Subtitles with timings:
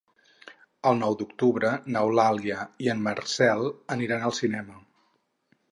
[0.91, 3.65] El nou d'octubre n'Eulàlia i en Marcel
[3.99, 4.83] aniran al cinema.